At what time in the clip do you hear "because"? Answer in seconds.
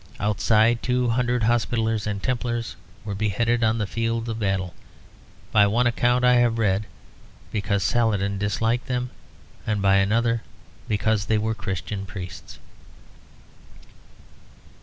7.51-7.83, 10.87-11.27